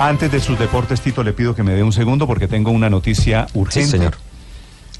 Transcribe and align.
Antes 0.00 0.30
de 0.30 0.38
sus 0.38 0.56
deportes, 0.56 1.00
Tito, 1.00 1.24
le 1.24 1.32
pido 1.32 1.56
que 1.56 1.64
me 1.64 1.72
dé 1.72 1.82
un 1.82 1.92
segundo 1.92 2.28
porque 2.28 2.46
tengo 2.46 2.70
una 2.70 2.88
noticia 2.88 3.48
urgente. 3.52 3.90
Sí, 3.90 3.96
señor. 3.96 4.16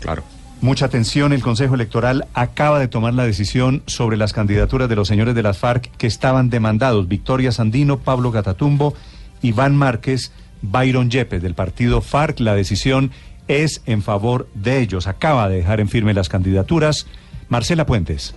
Claro. 0.00 0.24
Mucha 0.60 0.86
atención, 0.86 1.32
el 1.32 1.40
Consejo 1.40 1.76
Electoral 1.76 2.26
acaba 2.34 2.80
de 2.80 2.88
tomar 2.88 3.14
la 3.14 3.22
decisión 3.24 3.84
sobre 3.86 4.16
las 4.16 4.32
candidaturas 4.32 4.88
de 4.88 4.96
los 4.96 5.06
señores 5.06 5.36
de 5.36 5.44
las 5.44 5.56
FARC 5.56 5.88
que 5.98 6.08
estaban 6.08 6.50
demandados. 6.50 7.06
Victoria 7.06 7.52
Sandino, 7.52 8.00
Pablo 8.00 8.32
Gatatumbo, 8.32 8.94
Iván 9.40 9.76
Márquez, 9.76 10.32
Byron 10.62 11.12
Yepes 11.12 11.42
del 11.42 11.54
partido 11.54 12.00
FARC. 12.00 12.40
La 12.40 12.56
decisión 12.56 13.12
es 13.46 13.82
en 13.86 14.02
favor 14.02 14.48
de 14.54 14.80
ellos. 14.80 15.06
Acaba 15.06 15.48
de 15.48 15.58
dejar 15.58 15.78
en 15.78 15.88
firme 15.88 16.12
las 16.12 16.28
candidaturas. 16.28 17.06
Marcela 17.48 17.86
Puentes. 17.86 18.34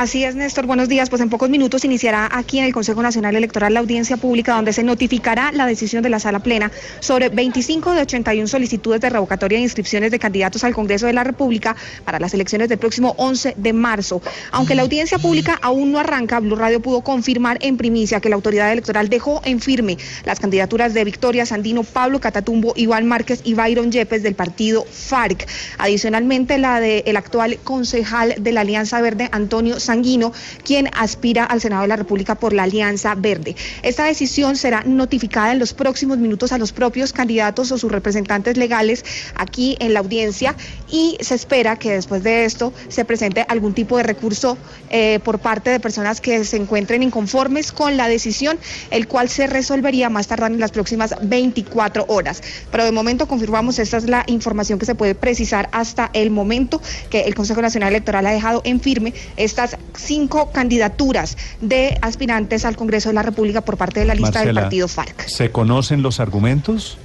Así 0.00 0.24
es, 0.24 0.34
Néstor. 0.34 0.64
Buenos 0.64 0.88
días. 0.88 1.10
Pues 1.10 1.20
en 1.20 1.28
pocos 1.28 1.50
minutos 1.50 1.84
iniciará 1.84 2.26
aquí 2.32 2.58
en 2.58 2.64
el 2.64 2.72
Consejo 2.72 3.02
Nacional 3.02 3.36
Electoral 3.36 3.74
la 3.74 3.80
audiencia 3.80 4.16
pública 4.16 4.54
donde 4.54 4.72
se 4.72 4.82
notificará 4.82 5.52
la 5.52 5.66
decisión 5.66 6.02
de 6.02 6.08
la 6.08 6.18
Sala 6.18 6.38
Plena 6.38 6.72
sobre 7.00 7.28
25 7.28 7.92
de 7.92 8.00
81 8.00 8.48
solicitudes 8.48 9.02
de 9.02 9.10
revocatoria 9.10 9.58
de 9.58 9.64
inscripciones 9.64 10.10
de 10.10 10.18
candidatos 10.18 10.64
al 10.64 10.72
Congreso 10.72 11.04
de 11.04 11.12
la 11.12 11.22
República 11.22 11.76
para 12.06 12.18
las 12.18 12.32
elecciones 12.32 12.70
del 12.70 12.78
próximo 12.78 13.14
11 13.18 13.56
de 13.58 13.72
marzo. 13.74 14.22
Aunque 14.52 14.74
la 14.74 14.80
audiencia 14.80 15.18
pública 15.18 15.58
aún 15.60 15.92
no 15.92 15.98
arranca, 15.98 16.40
Blue 16.40 16.56
Radio 16.56 16.80
pudo 16.80 17.02
confirmar 17.02 17.58
en 17.60 17.76
primicia 17.76 18.22
que 18.22 18.30
la 18.30 18.36
autoridad 18.36 18.72
electoral 18.72 19.10
dejó 19.10 19.42
en 19.44 19.60
firme 19.60 19.98
las 20.24 20.40
candidaturas 20.40 20.94
de 20.94 21.04
Victoria 21.04 21.44
Sandino, 21.44 21.82
Pablo 21.82 22.20
Catatumbo, 22.20 22.72
Iván 22.74 23.06
Márquez 23.06 23.42
y 23.44 23.52
Byron 23.52 23.92
Yepes 23.92 24.22
del 24.22 24.34
partido 24.34 24.86
FARC. 24.90 25.46
Adicionalmente, 25.76 26.56
la 26.56 26.80
del 26.80 27.18
actual 27.18 27.58
concejal 27.64 28.36
de 28.38 28.52
la 28.52 28.62
Alianza 28.62 28.98
Verde, 29.02 29.28
Antonio 29.30 29.78
Sanguino, 29.90 30.32
quien 30.62 30.88
aspira 30.94 31.44
al 31.44 31.60
Senado 31.60 31.82
de 31.82 31.88
la 31.88 31.96
República 31.96 32.36
por 32.36 32.52
la 32.52 32.62
Alianza 32.62 33.16
Verde. 33.16 33.56
Esta 33.82 34.04
decisión 34.04 34.54
será 34.54 34.84
notificada 34.86 35.50
en 35.50 35.58
los 35.58 35.74
próximos 35.74 36.18
minutos 36.18 36.52
a 36.52 36.58
los 36.58 36.70
propios 36.70 37.12
candidatos 37.12 37.72
o 37.72 37.78
sus 37.78 37.90
representantes 37.90 38.56
legales 38.56 39.04
aquí 39.34 39.76
en 39.80 39.92
la 39.92 40.00
audiencia 40.00 40.54
y 40.88 41.16
se 41.20 41.34
espera 41.34 41.76
que 41.76 41.90
después 41.90 42.22
de 42.22 42.44
esto 42.44 42.72
se 42.88 43.04
presente 43.04 43.44
algún 43.48 43.74
tipo 43.74 43.96
de 43.96 44.04
recurso 44.04 44.56
eh, 44.90 45.18
por 45.24 45.40
parte 45.40 45.70
de 45.70 45.80
personas 45.80 46.20
que 46.20 46.44
se 46.44 46.56
encuentren 46.56 47.02
inconformes 47.02 47.72
con 47.72 47.96
la 47.96 48.06
decisión, 48.06 48.58
el 48.92 49.08
cual 49.08 49.28
se 49.28 49.48
resolvería 49.48 50.08
más 50.08 50.28
tardar 50.28 50.52
en 50.52 50.60
las 50.60 50.70
próximas 50.70 51.16
24 51.20 52.04
horas. 52.06 52.42
Pero 52.70 52.84
de 52.84 52.92
momento 52.92 53.26
confirmamos, 53.26 53.80
esta 53.80 53.96
es 53.96 54.04
la 54.04 54.22
información 54.28 54.78
que 54.78 54.86
se 54.86 54.94
puede 54.94 55.16
precisar 55.16 55.68
hasta 55.72 56.10
el 56.12 56.30
momento 56.30 56.80
que 57.10 57.22
el 57.22 57.34
Consejo 57.34 57.60
Nacional 57.60 57.88
Electoral 57.88 58.26
ha 58.26 58.30
dejado 58.30 58.60
en 58.64 58.80
firme 58.80 59.14
estas 59.36 59.76
cinco 59.94 60.50
candidaturas 60.52 61.36
de 61.60 61.98
aspirantes 62.02 62.64
al 62.64 62.76
Congreso 62.76 63.08
de 63.08 63.14
la 63.14 63.22
República 63.22 63.60
por 63.60 63.76
parte 63.76 64.00
de 64.00 64.06
la 64.06 64.14
lista 64.14 64.44
del 64.44 64.54
partido 64.54 64.88
FARC. 64.88 65.28
¿Se 65.28 65.50
conocen 65.50 66.02
los 66.02 66.20
argumentos? 66.20 66.98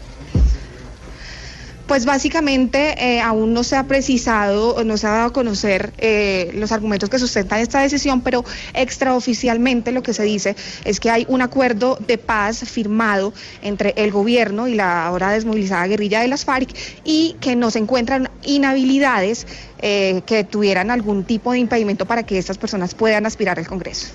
Pues 1.95 2.05
básicamente 2.05 2.93
eh, 2.99 3.21
aún 3.21 3.53
no 3.53 3.63
se 3.63 3.77
ha 3.77 3.87
precisado, 3.87 4.83
no 4.83 4.97
se 4.97 5.07
ha 5.07 5.11
dado 5.11 5.27
a 5.27 5.31
conocer 5.31 5.93
eh, 5.97 6.51
los 6.53 6.73
argumentos 6.73 7.09
que 7.09 7.17
sustentan 7.17 7.61
esta 7.61 7.79
decisión, 7.79 8.19
pero 8.19 8.43
extraoficialmente 8.73 9.93
lo 9.93 10.03
que 10.03 10.11
se 10.11 10.23
dice 10.23 10.57
es 10.83 10.99
que 10.99 11.09
hay 11.09 11.25
un 11.29 11.41
acuerdo 11.41 11.97
de 12.05 12.17
paz 12.17 12.65
firmado 12.69 13.33
entre 13.61 13.93
el 13.95 14.11
gobierno 14.11 14.67
y 14.67 14.75
la 14.75 15.05
ahora 15.05 15.31
desmovilizada 15.31 15.87
guerrilla 15.87 16.19
de 16.19 16.27
las 16.27 16.43
FARC 16.43 16.67
y 17.05 17.37
que 17.39 17.55
no 17.55 17.71
se 17.71 17.79
encuentran 17.79 18.29
inhabilidades 18.43 19.47
eh, 19.79 20.21
que 20.25 20.43
tuvieran 20.43 20.91
algún 20.91 21.23
tipo 21.23 21.53
de 21.53 21.59
impedimento 21.59 22.05
para 22.05 22.23
que 22.23 22.37
estas 22.37 22.57
personas 22.57 22.93
puedan 22.93 23.25
aspirar 23.25 23.57
al 23.57 23.67
Congreso. 23.67 24.07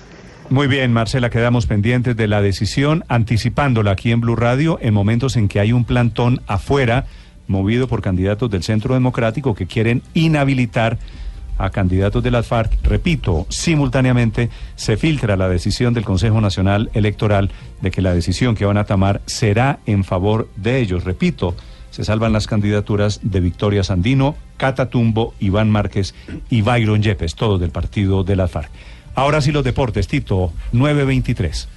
Muy 0.51 0.67
bien, 0.67 0.93
Marcela, 0.93 1.31
quedamos 1.31 1.65
pendientes 1.65 2.15
de 2.15 2.27
la 2.27 2.43
decisión, 2.43 3.05
anticipándola 3.07 3.89
aquí 3.89 4.11
en 4.11 4.21
Blue 4.21 4.35
Radio 4.35 4.77
en 4.81 4.93
momentos 4.93 5.35
en 5.35 5.47
que 5.47 5.59
hay 5.59 5.71
un 5.71 5.85
plantón 5.85 6.43
afuera 6.45 7.07
movido 7.51 7.87
por 7.87 8.01
candidatos 8.01 8.49
del 8.49 8.63
Centro 8.63 8.95
Democrático 8.95 9.53
que 9.53 9.67
quieren 9.67 10.01
inhabilitar 10.13 10.97
a 11.57 11.69
candidatos 11.69 12.23
de 12.23 12.31
las 12.31 12.47
FARC. 12.47 12.79
Repito, 12.83 13.45
simultáneamente 13.49 14.49
se 14.75 14.97
filtra 14.97 15.35
la 15.35 15.47
decisión 15.47 15.93
del 15.93 16.03
Consejo 16.03 16.41
Nacional 16.41 16.89
Electoral 16.93 17.51
de 17.81 17.91
que 17.91 18.01
la 18.01 18.15
decisión 18.15 18.55
que 18.55 18.65
van 18.65 18.77
a 18.77 18.85
tomar 18.85 19.21
será 19.27 19.79
en 19.85 20.03
favor 20.03 20.49
de 20.55 20.79
ellos. 20.79 21.03
Repito, 21.03 21.55
se 21.91 22.03
salvan 22.03 22.33
las 22.33 22.47
candidaturas 22.47 23.19
de 23.21 23.41
Victoria 23.41 23.83
Sandino, 23.83 24.35
Catatumbo, 24.57 25.35
Iván 25.39 25.69
Márquez 25.69 26.15
y 26.49 26.61
Byron 26.61 27.03
Yepes, 27.03 27.35
todos 27.35 27.59
del 27.59 27.69
partido 27.69 28.23
de 28.23 28.37
las 28.37 28.49
FARC. 28.49 28.71
Ahora 29.13 29.41
sí 29.41 29.51
los 29.51 29.63
deportes, 29.63 30.07
Tito, 30.07 30.53
923. 30.71 31.67